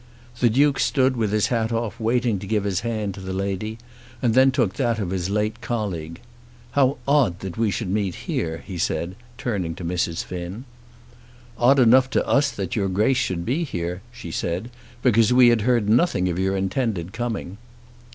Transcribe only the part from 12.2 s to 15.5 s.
us that your Grace should be here," she said, "because we